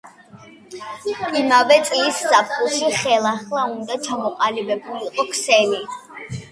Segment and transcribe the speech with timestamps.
[1.41, 5.87] იმავე წლის ზაფხულში ხელახლა უნდა ჩამოყალიბებულიყო ქსელი.